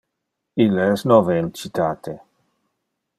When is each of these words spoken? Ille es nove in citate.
Ille 0.63 0.87
es 0.93 1.05
nove 1.11 1.37
in 1.41 1.49
citate. 1.61 2.17